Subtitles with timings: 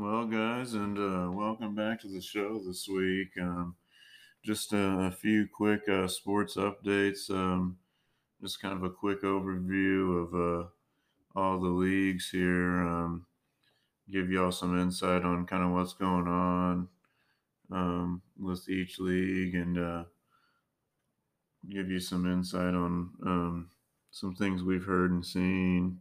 [0.00, 3.30] Well, guys, and uh, welcome back to the show this week.
[3.40, 3.74] Um,
[4.44, 7.28] just a, a few quick uh, sports updates.
[7.28, 7.78] Um,
[8.40, 10.68] just kind of a quick overview of uh,
[11.34, 12.80] all the leagues here.
[12.80, 13.26] Um,
[14.08, 16.88] give y'all some insight on kind of what's going on
[17.72, 20.04] um, with each league and uh,
[21.68, 23.70] give you some insight on um,
[24.12, 25.98] some things we've heard and seen.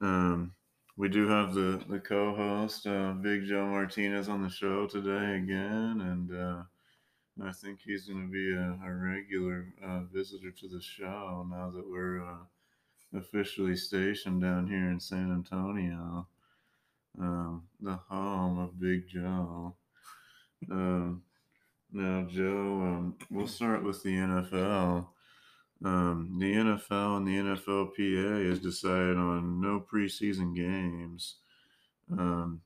[0.00, 0.50] Um,
[0.96, 6.00] we do have the the co-host uh, Big Joe Martinez on the show today again,
[6.00, 6.62] and uh,
[7.42, 11.70] I think he's going to be a, a regular uh, visitor to the show now
[11.74, 16.28] that we're uh, officially stationed down here in San Antonio,
[17.20, 19.74] um, the home of Big Joe.
[20.70, 21.22] Um,
[21.92, 25.08] now, Joe, um, we'll start with the NFL.
[25.84, 31.36] Um, the NFL and the NFLPA has decided on no preseason games.
[32.10, 32.60] Um,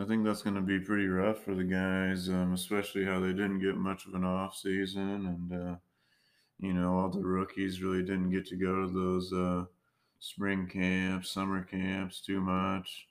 [0.00, 3.28] I think that's going to be pretty rough for the guys, um, especially how they
[3.28, 5.76] didn't get much of an off season, and uh,
[6.60, 9.64] you know all the rookies really didn't get to go to those uh,
[10.20, 13.08] spring camps, summer camps too much.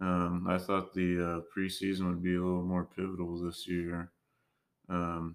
[0.00, 4.10] Um, I thought the uh, preseason would be a little more pivotal this year.
[4.88, 5.34] Um,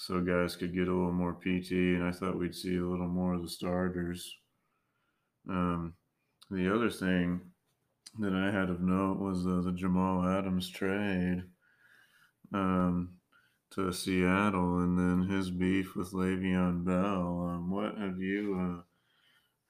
[0.00, 3.06] so guys could get a little more PT, and I thought we'd see a little
[3.06, 4.34] more of the starters.
[5.46, 5.92] Um,
[6.50, 7.42] the other thing
[8.18, 11.42] that I had of note was uh, the Jamal Adams trade
[12.54, 13.10] um,
[13.72, 17.50] to Seattle, and then his beef with Le'Veon Bell.
[17.50, 18.82] Um, what have you uh,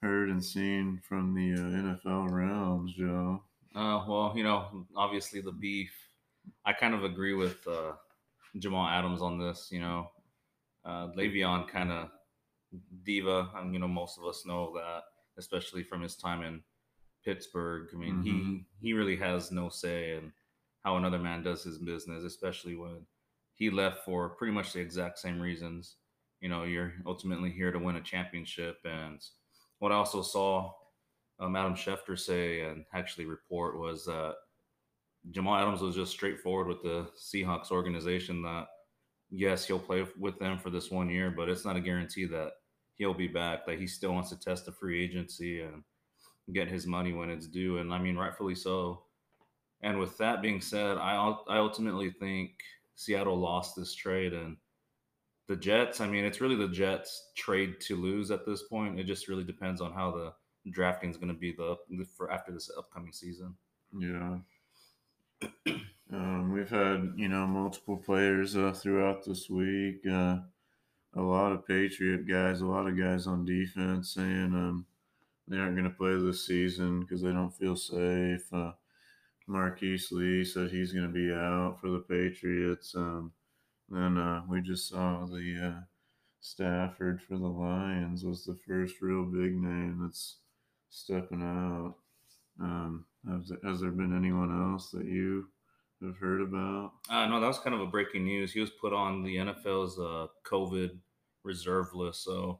[0.01, 3.43] heard and seen from the uh, NFL realms, Joe?
[3.75, 5.91] Uh, well, you know, obviously the beef.
[6.65, 7.91] I kind of agree with uh,
[8.57, 9.67] Jamal Adams on this.
[9.73, 10.07] You know,
[10.85, 12.09] uh, Le'Veon kind of
[13.03, 13.49] diva.
[13.55, 15.03] and you know, most of us know that,
[15.37, 16.61] especially from his time in
[17.23, 17.89] Pittsburgh.
[17.93, 18.23] I mean, mm-hmm.
[18.23, 20.31] he he really has no say in
[20.83, 23.05] how another man does his business, especially when
[23.53, 25.97] he left for pretty much the exact same reasons.
[26.39, 28.79] You know, you're ultimately here to win a championship.
[28.83, 29.21] And
[29.77, 30.71] what I also saw
[31.39, 34.35] um, Adam Schefter say and actually report was that
[35.29, 38.67] Jamal Adams was just straightforward with the Seahawks organization that
[39.31, 42.51] yes, he'll play with them for this one year, but it's not a guarantee that
[42.95, 43.65] he'll be back.
[43.65, 45.83] That he still wants to test the free agency and
[46.53, 49.03] get his money when it's due, and I mean rightfully so.
[49.81, 51.15] And with that being said, I
[51.49, 52.51] I ultimately think
[52.95, 54.57] Seattle lost this trade, and
[55.47, 56.01] the Jets.
[56.01, 58.99] I mean, it's really the Jets' trade to lose at this point.
[58.99, 60.33] It just really depends on how the
[60.71, 61.77] drafting is going to be the
[62.15, 63.55] for after this upcoming season.
[63.97, 64.37] Yeah.
[66.13, 70.05] Um, we've had you know multiple players uh, throughout this week.
[70.05, 70.39] Uh,
[71.15, 74.85] a lot of Patriot guys, a lot of guys on defense saying um,
[75.47, 78.45] they aren't going to play this season because they don't feel safe.
[78.51, 78.71] Uh,
[79.49, 82.93] Marqise Lee said he's going to be out for the Patriots.
[82.95, 83.31] Um,
[83.89, 85.81] then uh, we just saw the uh,
[86.39, 90.37] Stafford for the Lions was the first real big name that's
[90.89, 91.95] stepping out.
[92.59, 95.47] Um, has, has there been anyone else that you
[96.01, 96.93] have heard about?
[97.09, 98.51] Uh, no, that was kind of a breaking news.
[98.51, 100.97] He was put on the NFL's uh, COVID
[101.43, 102.23] reserve list.
[102.23, 102.59] So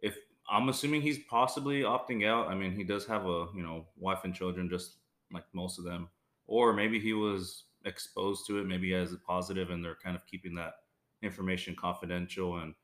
[0.00, 0.16] if
[0.50, 2.48] I'm assuming he's possibly opting out.
[2.48, 4.96] I mean, he does have a you know wife and children, just
[5.32, 6.08] like most of them.
[6.46, 8.66] Or maybe he was exposed to it.
[8.66, 10.74] Maybe has a positive, and they're kind of keeping that
[11.22, 12.74] information confidential and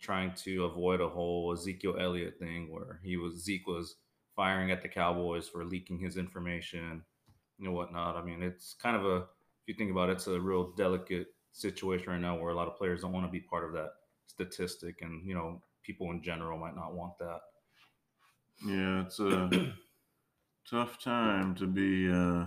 [0.00, 3.96] trying to avoid a whole Ezekiel Elliott thing where he was Zeke was
[4.34, 7.04] firing at the Cowboys for leaking his information
[7.60, 8.16] and whatnot.
[8.16, 11.28] I mean, it's kind of a, if you think about it, it's a real delicate
[11.52, 13.90] situation right now where a lot of players don't want to be part of that
[14.26, 17.40] statistic, and you know, people in general might not want that.
[18.66, 19.72] Yeah, it's a
[20.70, 22.46] tough time to be uh,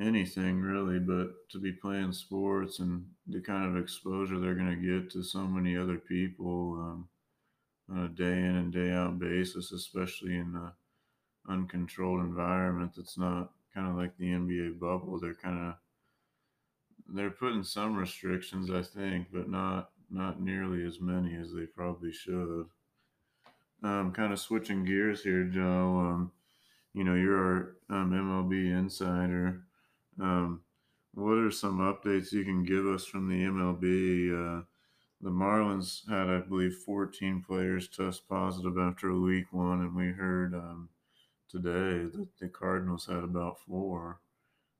[0.00, 5.00] anything really, but to be playing sports and the kind of exposure they're going to
[5.00, 7.08] get to so many other people um,
[7.90, 10.72] on a day in and day out basis, especially in a
[11.50, 15.18] uncontrolled environment that's not kind of like the NBA bubble.
[15.20, 15.74] They're kind of
[17.14, 22.12] they're putting some restrictions, I think, but not not nearly as many as they probably
[22.12, 22.66] should.
[23.82, 25.98] Um, kind of switching gears here, Joe.
[25.98, 26.32] Um,
[26.94, 29.62] you know, you're our um, MLB insider.
[30.20, 30.62] Um,
[31.14, 34.32] what are some updates you can give us from the MLB?
[34.32, 34.64] Uh,
[35.20, 40.54] the Marlins had, I believe, 14 players test positive after week one, and we heard
[40.54, 40.88] um,
[41.48, 44.20] today that the Cardinals had about four.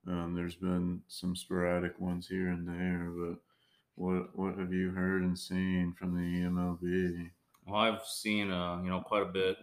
[0.06, 3.38] Um, there's been some sporadic ones here and there, but
[3.94, 7.30] what what have you heard and seen from the MLB?
[7.66, 9.56] Well, I've seen uh, you know quite a bit.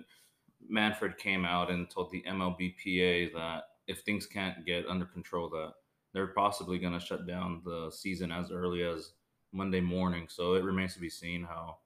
[0.68, 5.74] Manfred came out and told the MLBPA that if things can't get under control, that
[6.14, 9.12] they're possibly going to shut down the season as early as
[9.52, 10.28] Monday morning.
[10.30, 11.78] So it remains to be seen how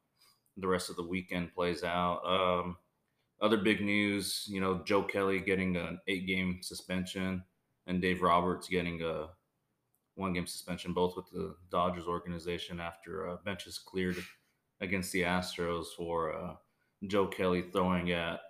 [0.58, 2.22] the rest of the weekend plays out.
[2.26, 2.78] Um,
[3.42, 7.44] other big news, you know, Joe Kelly getting an eight game suspension
[7.88, 9.28] and Dave Roberts getting a
[10.16, 14.18] one game suspension, both with the Dodgers organization after uh, benches cleared
[14.82, 16.56] against the Astros for uh,
[17.08, 18.42] Joe Kelly throwing at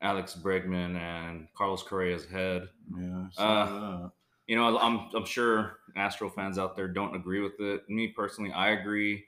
[0.00, 2.68] Alex Bregman and Carlos Correa's head.
[2.98, 4.08] Yeah, uh,
[4.48, 7.88] you know, I'm I'm sure Astro fans out there don't agree with it.
[7.88, 9.24] Me personally, I agree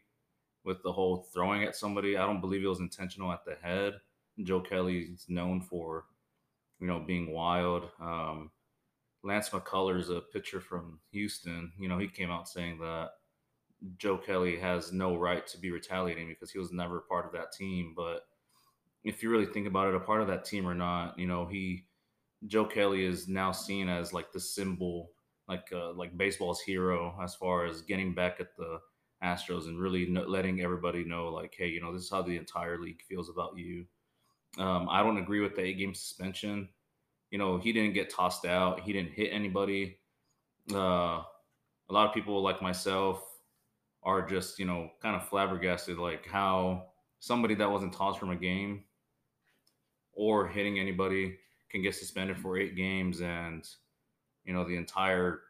[0.65, 2.17] with the whole throwing at somebody.
[2.17, 3.95] I don't believe it was intentional at the head.
[4.43, 6.05] Joe Kelly's known for,
[6.81, 7.91] you know, being wild.
[8.01, 8.51] Um,
[9.23, 13.11] Lance McCullers, a pitcher from Houston, you know, he came out saying that
[13.97, 17.53] Joe Kelly has no right to be retaliating because he was never part of that
[17.53, 17.95] team.
[17.97, 18.27] But
[19.03, 21.47] if you really think about it, a part of that team or not, you know,
[21.47, 21.87] he
[22.47, 25.11] Joe Kelly is now seen as like the symbol,
[25.49, 28.79] like uh, like baseball's hero as far as getting back at the
[29.23, 32.79] Astros and really letting everybody know, like, hey, you know, this is how the entire
[32.81, 33.87] league feels about you.
[34.59, 36.69] Um, I don't agree with the eight game suspension.
[37.31, 38.81] You know, he didn't get tossed out.
[38.81, 39.99] He didn't hit anybody.
[40.73, 41.23] Uh,
[41.89, 43.23] a lot of people like myself
[44.03, 46.87] are just, you know, kind of flabbergasted, like how
[47.19, 48.85] somebody that wasn't tossed from a game
[50.13, 51.37] or hitting anybody
[51.71, 53.69] can get suspended for eight games and
[54.45, 55.41] you know the entire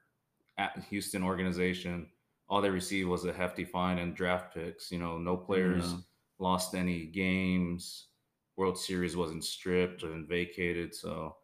[0.88, 2.06] Houston organization
[2.48, 5.98] all they received was a hefty fine and draft picks you know no players yeah.
[6.38, 8.06] lost any games
[8.56, 11.36] World Series wasn't stripped and vacated so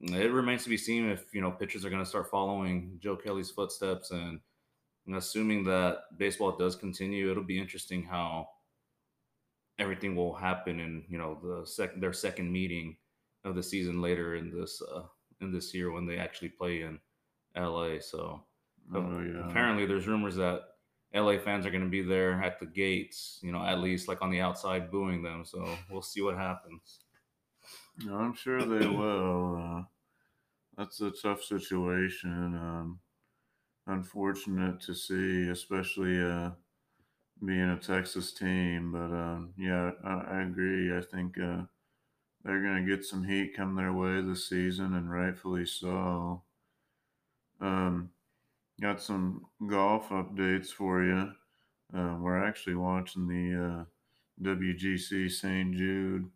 [0.00, 3.16] it remains to be seen if you know pitchers are going to start following Joe
[3.16, 4.40] Kelly's footsteps and,
[5.06, 8.48] and assuming that baseball does continue it'll be interesting how
[9.78, 12.96] everything will happen in you know the second their second meeting
[13.44, 15.02] of the season later in this uh,
[15.40, 16.98] in this year when they actually play in
[17.56, 18.00] LA.
[18.00, 18.42] So
[18.94, 19.48] oh, yeah.
[19.48, 20.62] apparently there's rumors that
[21.16, 24.20] LA fans are going to be there at the gates, you know, at least like
[24.20, 25.44] on the outside booing them.
[25.44, 27.00] So we'll see what happens.
[28.10, 29.56] I'm sure they will.
[29.56, 29.82] Uh,
[30.76, 32.54] that's a tough situation.
[32.54, 33.00] Um,
[33.86, 36.50] unfortunate to see, especially uh,
[37.44, 38.92] being a Texas team.
[38.92, 40.96] But um, yeah, I, I, agree.
[40.96, 41.62] I think uh,
[42.44, 46.42] they're going to get some heat come their way this season, and rightfully so.
[47.60, 48.10] Um,
[48.80, 51.30] got some golf updates for you.
[51.96, 53.84] Uh, we're actually watching the uh,
[54.42, 55.74] WGC St.
[55.74, 56.30] Jude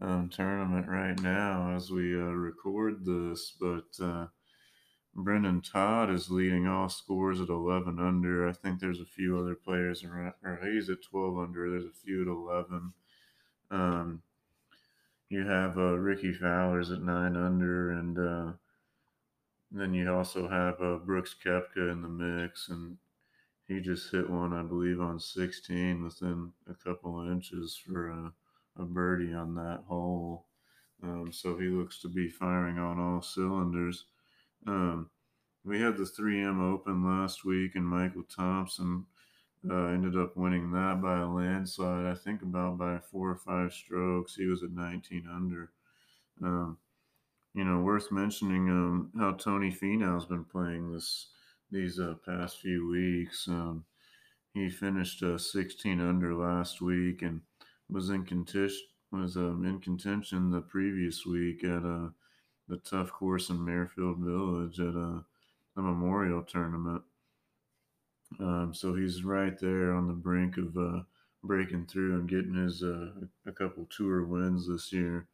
[0.00, 4.26] um, tournament right now as we uh, record this, but uh,
[5.14, 8.48] Brendon Todd is leading all scores at 11 under.
[8.48, 11.70] I think there's a few other players around, or he's at 12 under.
[11.70, 12.92] There's a few at 11.
[13.70, 14.22] Um,
[15.28, 18.56] you have uh, Rickie Fowler's at nine under, and
[19.72, 22.96] uh, then you also have uh, Brooks Koepka in the mix, and
[23.66, 28.32] he just hit one, I believe, on 16 within a couple of inches for a,
[28.78, 30.46] a birdie on that hole.
[31.02, 34.04] Um, so he looks to be firing on all cylinders.
[34.66, 35.10] Um,
[35.64, 39.06] we had the 3M Open last week, and Michael Thompson
[39.68, 42.04] uh, ended up winning that by a landslide.
[42.06, 44.34] I think about by four or five strokes.
[44.34, 45.70] He was at 19 under.
[46.42, 46.78] Um,
[47.54, 51.28] you know, worth mentioning um, how Tony Finau's been playing this
[51.70, 53.46] these uh, past few weeks.
[53.48, 53.84] Um,
[54.52, 57.40] he finished uh, 16 under last week and
[57.88, 62.08] was in contention was um, in contention the previous week at uh,
[62.68, 65.20] the tough course in Muirfield Village at uh,
[65.76, 67.02] the Memorial Tournament.
[68.40, 71.02] Um, so he's right there on the brink of uh,
[71.44, 73.10] breaking through and getting his uh,
[73.46, 75.28] a couple tour wins this year.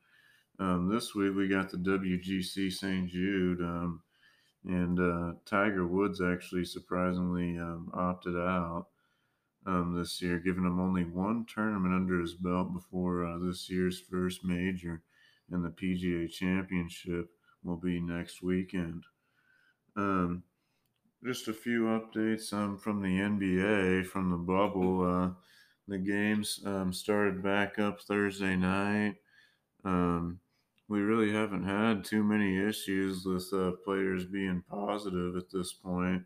[0.61, 3.09] Um, this week we got the WGC St.
[3.09, 4.03] Jude, um,
[4.67, 8.89] and uh, Tiger Woods actually surprisingly um, opted out
[9.65, 13.99] um, this year, giving him only one tournament under his belt before uh, this year's
[13.99, 15.03] first major,
[15.51, 17.31] and the PGA Championship
[17.65, 19.05] will be next weekend.
[19.97, 20.43] Um,
[21.25, 25.11] just a few updates um, from the NBA from the bubble.
[25.11, 25.31] Uh,
[25.89, 29.15] the games started back up Thursday night.
[29.87, 30.39] Um,
[30.91, 36.25] we really haven't had too many issues with uh, players being positive at this point.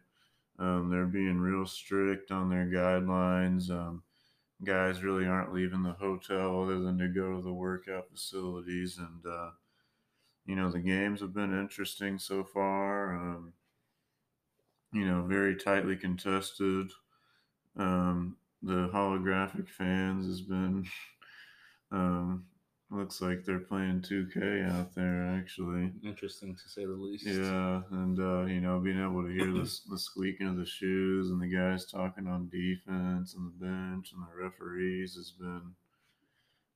[0.59, 3.69] Um, they're being real strict on their guidelines.
[3.69, 4.03] Um,
[4.65, 8.97] guys really aren't leaving the hotel other than to go to the workout facilities.
[8.97, 9.51] And, uh,
[10.47, 13.15] you know, the games have been interesting so far.
[13.15, 13.53] Um,
[14.95, 16.89] you know, very tightly contested.
[17.77, 20.87] Um, the holographic fans has been
[21.93, 22.47] um,
[22.95, 25.93] looks like they're playing 2K out there actually.
[26.05, 27.27] Interesting to say the least.
[27.27, 31.31] Yeah, and uh, you know, being able to hear the the squeaking of the shoes
[31.31, 35.75] and the guys talking on defense and the bench and the referees has been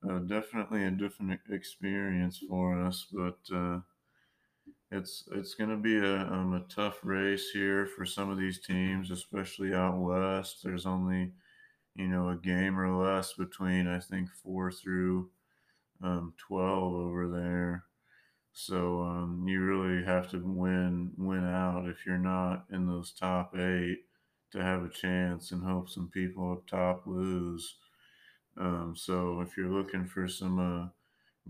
[0.08, 3.06] uh, definitely a different experience for us.
[3.12, 3.80] But uh,
[4.90, 8.60] it's it's going to be a, um, a tough race here for some of these
[8.60, 10.60] teams, especially out west.
[10.62, 11.32] There's only
[11.94, 15.30] you know a game or less between I think four through
[16.02, 17.84] um, 12 over there.
[18.52, 23.56] So um, you really have to win win out if you're not in those top
[23.56, 24.00] eight
[24.50, 27.76] to have a chance, and hope some people up top lose.
[28.56, 30.88] Um, so if you're looking for some uh,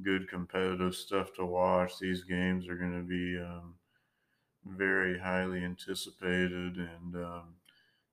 [0.02, 3.76] good competitive stuff to watch, these games are going to be um,
[4.66, 7.54] very highly anticipated, and um,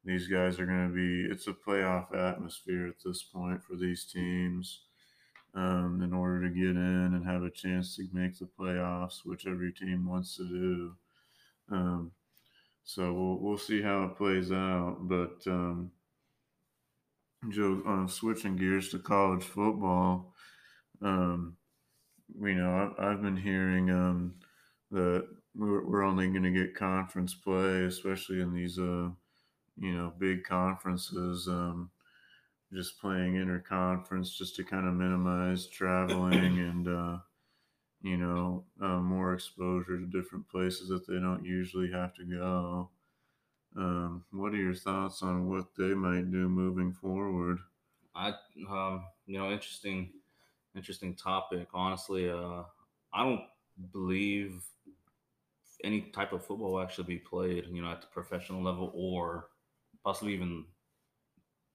[0.05, 1.29] these guys are going to be.
[1.29, 4.85] It's a playoff atmosphere at this point for these teams
[5.55, 9.47] um, in order to get in and have a chance to make the playoffs, which
[9.47, 10.95] every team wants to do.
[11.71, 12.11] Um,
[12.83, 14.97] so we'll we'll see how it plays out.
[15.01, 15.91] But um,
[17.49, 20.33] Joe, uh, switching gears to college football,
[21.01, 21.55] um,
[22.39, 24.35] you know I've, I've been hearing um,
[24.91, 29.09] that we're, we're only going to get conference play, especially in these uh,
[29.77, 31.47] you know big conferences.
[31.47, 31.89] Um,
[32.73, 37.17] just playing interconference just to kind of minimize traveling and uh,
[38.01, 42.89] you know uh, more exposure to different places that they don't usually have to go.
[43.77, 47.59] Um, what are your thoughts on what they might do moving forward?
[48.15, 48.33] I
[48.69, 50.11] um, you know interesting
[50.75, 51.67] interesting topic.
[51.73, 52.63] Honestly, uh,
[53.13, 53.41] I don't
[53.91, 54.61] believe
[55.83, 57.65] any type of football will actually be played.
[57.71, 59.49] You know, at the professional level or
[60.03, 60.65] possibly even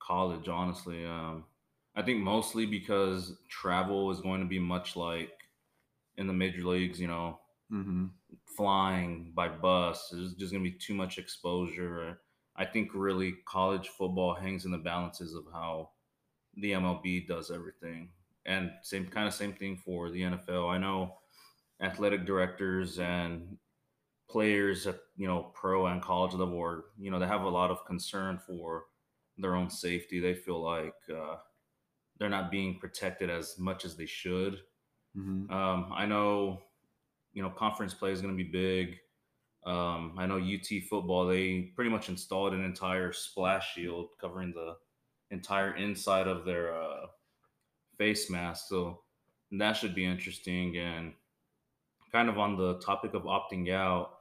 [0.01, 1.05] college, honestly.
[1.05, 1.45] Um,
[1.95, 5.33] I think mostly because travel is going to be much like
[6.17, 7.39] in the major leagues, you know,
[7.73, 8.07] mm-hmm.
[8.57, 10.09] flying by bus.
[10.11, 12.21] There's just going to be too much exposure.
[12.57, 15.91] I think really college football hangs in the balances of how
[16.57, 18.11] the MLB does everything.
[18.47, 20.71] And same kind of same thing for the NFL.
[20.71, 21.15] I know
[21.81, 23.57] athletic directors and
[24.29, 27.71] players at you know pro and college level are you know they have a lot
[27.71, 28.85] of concern for
[29.41, 30.21] their own safety.
[30.21, 31.37] They feel like uh,
[32.19, 34.61] they're not being protected as much as they should.
[35.17, 35.53] Mm-hmm.
[35.53, 36.61] Um, I know,
[37.33, 38.97] you know, conference play is going to be big.
[39.67, 44.77] Um, I know UT football, they pretty much installed an entire splash shield covering the
[45.31, 47.07] entire inside of their uh,
[47.99, 48.69] face mask.
[48.69, 49.01] So
[49.53, 50.77] that should be interesting.
[50.79, 51.13] And
[52.13, 54.19] kind of on the topic of opting out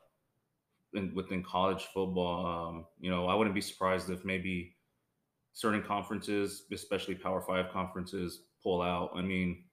[0.93, 4.75] in, within college football, um, you know, I wouldn't be surprised if maybe
[5.53, 9.11] certain conferences, especially Power Five conferences, pull out.
[9.15, 9.63] I mean,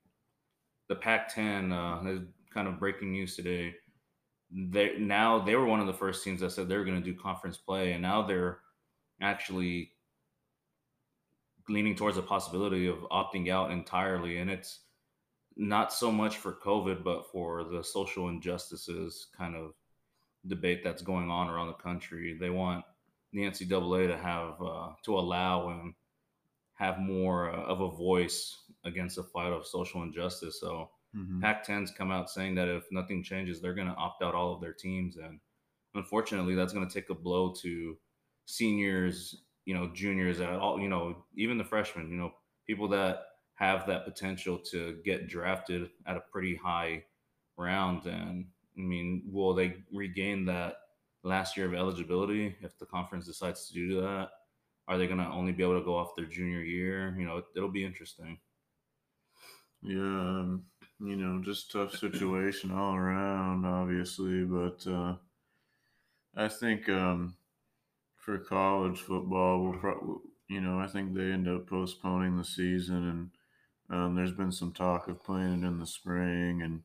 [0.88, 2.20] the Pac-10 uh, is
[2.52, 3.74] kind of breaking news today.
[4.50, 7.12] They now they were one of the first teams that said they were going to
[7.12, 8.60] do conference play, and now they're
[9.20, 9.92] actually
[11.68, 14.38] leaning towards the possibility of opting out entirely.
[14.38, 14.80] And it's
[15.56, 19.72] not so much for COVID, but for the social injustices kind of
[20.46, 22.36] debate that's going on around the country.
[22.38, 22.84] They want
[23.36, 25.94] the NCAA to have uh, to allow and
[26.74, 30.58] have more uh, of a voice against the fight of social injustice.
[30.60, 31.40] So mm-hmm.
[31.40, 34.60] Pac-10's come out saying that if nothing changes, they're going to opt out all of
[34.60, 35.38] their teams, and
[35.94, 37.96] unfortunately, that's going to take a blow to
[38.46, 42.32] seniors, you know, juniors, at all, you know, even the freshmen, you know,
[42.66, 43.24] people that
[43.56, 47.02] have that potential to get drafted at a pretty high
[47.56, 48.06] round.
[48.06, 48.46] And
[48.78, 50.76] I mean, will they regain that
[51.26, 54.28] last year of eligibility if the conference decides to do that?
[54.88, 57.14] Are they going to only be able to go off their junior year?
[57.18, 58.38] You know, it, will be interesting.
[59.82, 60.64] Yeah, um,
[61.00, 65.16] you know, just tough situation all around, obviously, but uh,
[66.36, 67.36] I think um,
[68.16, 73.30] for college football, we'll you know, I think they end up postponing the season,
[73.90, 76.82] and um, there's been some talk of playing it in the spring, and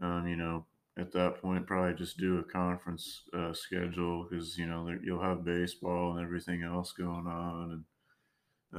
[0.00, 0.64] um, you know,
[0.98, 5.44] at that point probably just do a conference uh, schedule because you know you'll have
[5.44, 7.84] baseball and everything else going on and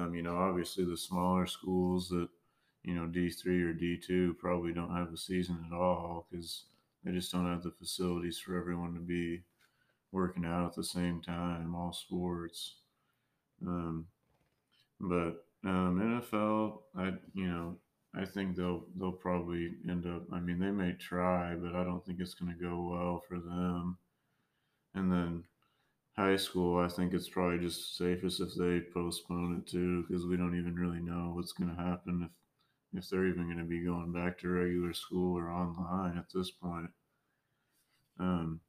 [0.02, 2.28] um, you know obviously the smaller schools that
[2.84, 6.66] you know d3 or d2 probably don't have a season at all because
[7.04, 9.42] they just don't have the facilities for everyone to be
[10.12, 12.78] working out at the same time all sports.
[13.66, 14.06] Um,
[15.00, 17.76] but um, nfl i you know
[18.16, 20.24] I think they'll they'll probably end up.
[20.32, 23.40] I mean, they may try, but I don't think it's going to go well for
[23.40, 23.98] them.
[24.96, 25.44] And then
[26.16, 30.38] high school, I think it's probably just safest if they postpone it too, because we
[30.38, 32.32] don't even really know what's going to happen if
[32.94, 36.52] if they're even going to be going back to regular school or online at this
[36.52, 36.90] point.
[38.20, 38.62] Um,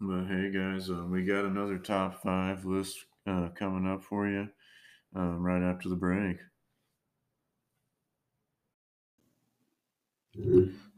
[0.00, 2.96] but hey, guys, uh, we got another top five list
[3.26, 4.48] uh, coming up for you
[5.14, 6.38] um, right after the break.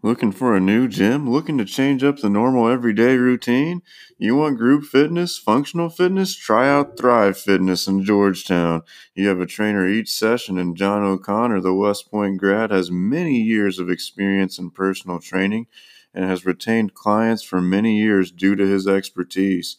[0.00, 1.28] Looking for a new gym?
[1.28, 3.82] Looking to change up the normal everyday routine?
[4.16, 6.36] You want group fitness, functional fitness?
[6.36, 8.82] Try out Thrive Fitness in Georgetown.
[9.14, 13.40] You have a trainer each session, and John O'Connor, the West Point grad, has many
[13.40, 15.66] years of experience in personal training
[16.14, 19.78] and has retained clients for many years due to his expertise.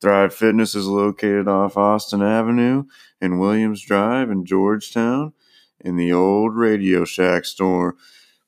[0.00, 2.84] Thrive Fitness is located off Austin Avenue
[3.20, 5.34] in Williams Drive in Georgetown
[5.78, 7.96] in the old Radio Shack store.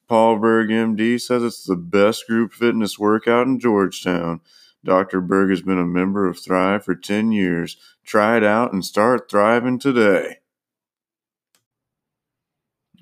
[0.09, 4.41] Paul Berg, MD, says it's the best group fitness workout in Georgetown.
[4.85, 5.21] Dr.
[5.21, 7.77] Berg has been a member of Thrive for 10 years.
[8.05, 10.39] Try it out and start thriving today.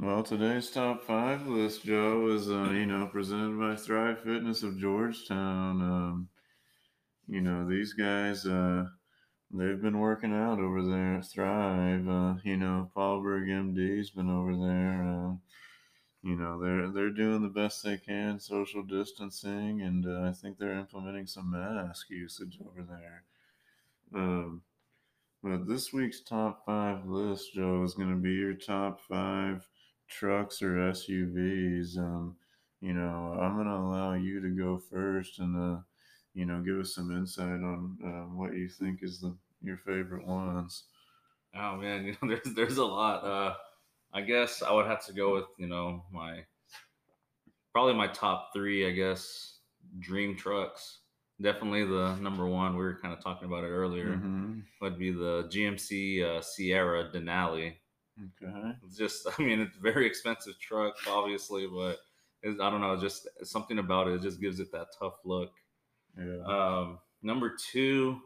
[0.00, 4.76] Well, today's top five list, Joe, is uh, you know presented by Thrive Fitness of
[4.76, 5.80] Georgetown.
[5.80, 6.28] Um,
[7.28, 8.87] you know these guys, uh,
[9.52, 12.08] they've been working out over there at Thrive.
[12.08, 15.04] Uh, you know, Paul Berg, MD's been over there.
[15.04, 15.34] Uh,
[16.25, 20.59] you know they're they're doing the best they can social distancing and uh, i think
[20.59, 23.25] they're implementing some mask usage over there.
[24.14, 24.62] Um,
[25.43, 29.69] but this week's top five list joe is going to be your top five
[30.09, 32.37] trucks or suvs um,
[32.81, 35.81] you know i'm going to allow you to go first and uh,
[36.33, 40.26] you know give us some insight on uh, what you think is the your favorite
[40.26, 40.85] ones.
[41.57, 43.54] Oh man you know there's there's a lot uh
[44.14, 46.44] I guess I would have to go with you know my
[47.73, 48.87] probably my top three.
[48.87, 49.59] I guess
[49.99, 51.00] dream trucks.
[51.42, 52.76] Definitely the number one.
[52.76, 54.11] We were kind of talking about it earlier.
[54.11, 54.61] Mm-hmm.
[54.80, 57.75] Would be the GMC uh, Sierra Denali.
[58.18, 58.73] Okay.
[58.85, 61.99] It's just, I mean, it's very expensive truck, obviously, but
[62.44, 64.14] I don't know, just something about it.
[64.14, 65.50] It just gives it that tough look.
[66.16, 66.44] Yeah.
[66.47, 68.21] Um, number two,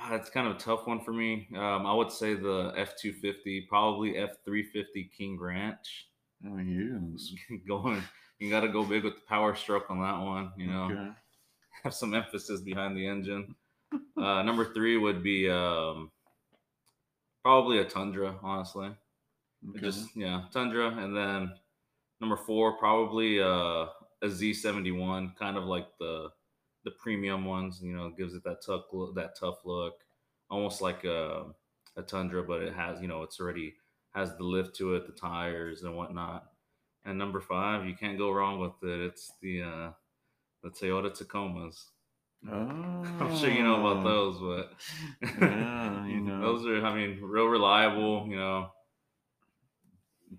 [0.00, 1.48] Ah, it's kind of a tough one for me.
[1.56, 6.06] Um, I would say the F two fifty, probably F three fifty King Ranch.
[6.46, 7.32] Oh, yes.
[7.68, 8.02] Going,
[8.38, 10.52] you got to go big with the power stroke on that one.
[10.56, 11.08] You know, okay.
[11.82, 13.54] have some emphasis behind the engine.
[14.16, 16.10] uh, number three would be um,
[17.42, 18.90] probably a Tundra, honestly.
[19.70, 19.80] Okay.
[19.80, 21.52] Just yeah, Tundra, and then
[22.20, 23.86] number four probably uh,
[24.22, 26.28] a Z seventy one, kind of like the
[26.84, 27.80] the premium ones.
[27.82, 29.94] You know, gives it that tough look, that tough look,
[30.50, 31.46] almost like a,
[31.96, 33.74] a Tundra, but it has you know it's already
[34.14, 36.44] has the lift to it, the tires and whatnot.
[37.04, 39.00] And number five, you can't go wrong with it.
[39.00, 39.90] It's the uh,
[40.62, 41.86] the Toyota Tacomas.
[42.46, 42.52] Oh.
[43.20, 44.72] I'm sure you know about those, but
[45.40, 48.26] yeah, you know, those are I mean real reliable.
[48.28, 48.70] You know,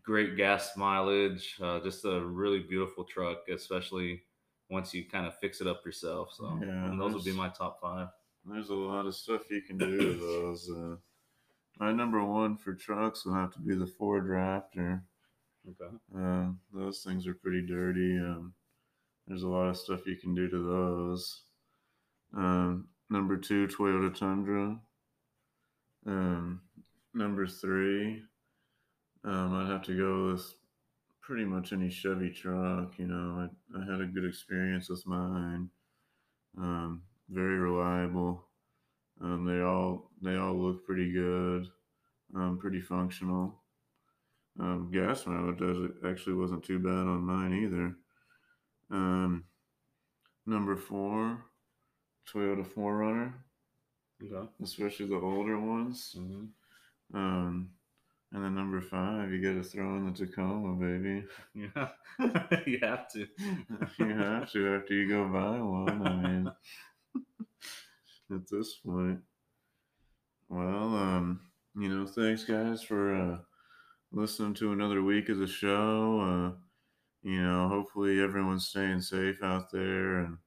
[0.04, 1.58] great gas mileage.
[1.62, 4.24] Uh, just a really beautiful truck, especially
[4.70, 6.34] once you kind of fix it up yourself.
[6.34, 8.10] So yeah, those would be my top five.
[8.46, 10.70] There's a lot of stuff you can do to those.
[10.70, 10.96] Uh,
[11.80, 15.02] my number one for trucks will have to be the Ford Raptor.
[15.68, 15.96] Okay.
[16.18, 18.18] Uh, those things are pretty dirty.
[18.18, 18.54] Um,
[19.28, 21.42] there's a lot of stuff you can do to those.
[22.36, 24.80] Um, number two, Toyota Tundra.
[26.06, 26.62] Um,
[27.14, 28.24] number three,
[29.24, 30.54] um, I'd have to go with
[31.30, 32.98] pretty much any Chevy truck.
[32.98, 35.70] You know, I, I had a good experience with mine.
[36.58, 38.48] Um, very reliable.
[39.22, 41.68] Um, they all they all look pretty good,
[42.34, 43.62] um, pretty functional.
[44.60, 47.96] Um, gas mileage does actually wasn't too bad on mine either.
[48.90, 49.44] Um,
[50.48, 51.46] number four,
[52.28, 53.34] Toyota 4Runner.
[54.24, 54.50] Okay.
[54.64, 56.16] Especially the older ones.
[56.18, 57.16] Mm-hmm.
[58.32, 61.26] And then number five, you got to throw in the Tacoma, baby.
[61.56, 61.90] Yeah,
[62.68, 63.26] you have to.
[64.00, 66.08] you have to after you go buy one.
[66.08, 66.52] I mean,
[68.32, 69.20] at this point.
[70.48, 71.40] Well, um,
[71.76, 73.38] you know, thanks guys for uh,
[74.12, 76.20] listening to another week of the show.
[76.22, 76.58] Uh,
[77.24, 80.38] you know, hopefully everyone's staying safe out there and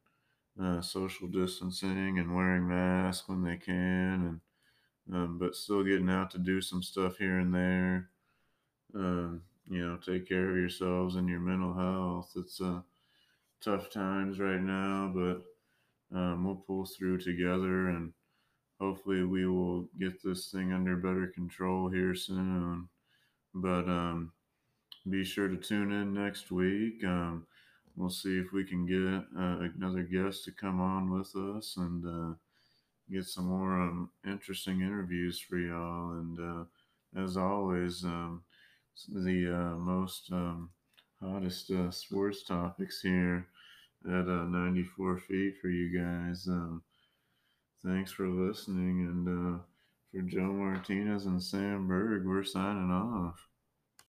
[0.61, 4.41] uh, social distancing and wearing masks when they can and
[5.11, 8.11] um, but still getting out to do some stuff here and there.
[8.95, 12.33] Um, you know, take care of yourselves and your mental health.
[12.37, 12.81] It's uh,
[13.63, 18.13] tough times right now, but um, we'll pull through together and
[18.81, 22.89] hopefully we will get this thing under better control here soon.
[23.55, 24.33] But um,
[25.09, 27.03] be sure to tune in next week.
[27.05, 27.47] Um,
[27.97, 32.07] we'll see if we can get uh, another guest to come on with us and.
[32.07, 32.35] Uh,
[33.13, 36.13] get some more um, interesting interviews for y'all.
[36.13, 38.43] And uh, as always, um,
[39.09, 40.71] the uh, most um,
[41.21, 43.47] hottest uh, sports topics here
[44.07, 46.47] at uh, 94 feet for you guys.
[46.49, 46.83] Um,
[47.85, 49.01] thanks for listening.
[49.01, 49.59] And uh,
[50.11, 53.47] for Joe Martinez and Sam Berg, we're signing off.